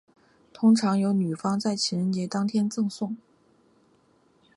[0.51, 3.15] 通常由女方在情人节当天赠送。